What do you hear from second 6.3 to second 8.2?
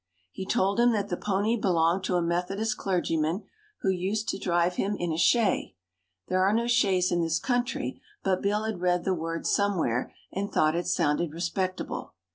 are no shays in this country;